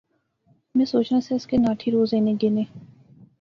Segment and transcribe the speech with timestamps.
[0.75, 2.63] میں سوچنا سیس کہ ناٹھی روز اینے گینے